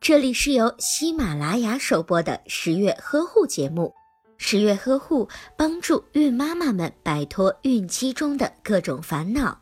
[0.00, 3.94] 这里是由喜马拉雅首播的十月呵护节目。
[4.36, 9.60] 十月呵护帮助孕妈妈们摆脱孕期中的各种烦恼。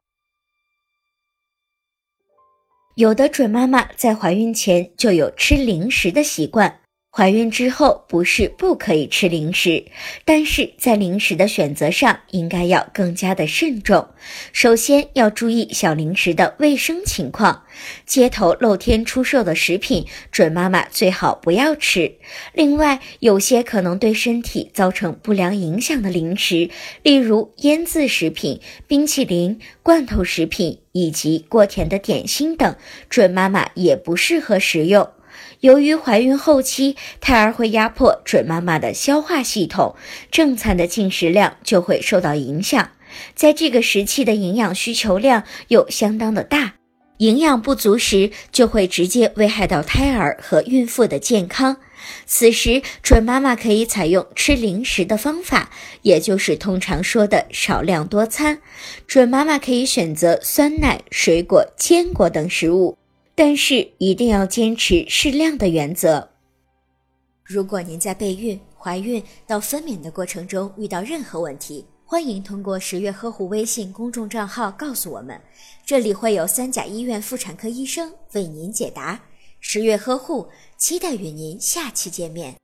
[2.97, 6.82] 有的准妈妈在怀孕前就有吃零食的习惯。
[7.15, 9.85] 怀孕之后不是不可以吃零食，
[10.25, 14.09] 但是在零食的选择上应该要更加的慎重。
[14.55, 17.65] 首先要注意小零食的卫生情况，
[18.07, 22.15] 街头露天出售的食品，准妈妈最好不要吃。
[22.55, 26.71] 另外，有些可能对身体造成不良影响的零食，
[27.03, 28.59] 例如腌制食品、
[28.89, 32.75] 冰淇淋、罐头食品以及过甜的点心等，
[33.11, 35.11] 准妈妈也不适合食用。
[35.61, 39.95] 由于怀孕后期，胎儿会压迫准妈妈的消化系统，
[40.31, 42.91] 正餐的进食量就会受到影响。
[43.35, 46.75] 在这个时期的营养需求量又相当的大，
[47.19, 51.77] 营养不足时就会直接危害到胎儿和孕妇的健康。
[52.27, 55.71] 此时，准妈妈可以采用吃零食的方法，
[56.03, 58.59] 也就是通常说的少量多餐。
[59.07, 62.99] 准妈妈可以选择酸奶、水果、坚果等食物。
[63.35, 66.31] 但是一定要坚持适量的原则。
[67.45, 75.41] 如果您在备孕、怀孕到分娩的过程中遇到任何问题，欢迎通过十月呵护微信公众账号告诉我们，
[75.85, 79.21] 这里会有三甲医院妇产科医生为您解答。
[79.61, 82.62] 十月呵护，期待与您下期见面。